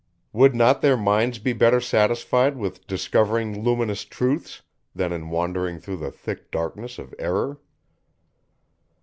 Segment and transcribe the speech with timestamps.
[0.33, 4.63] Would not their minds be better satisfied with discovering luminous truths,
[4.95, 7.59] than in wandering through the thick darkness of error?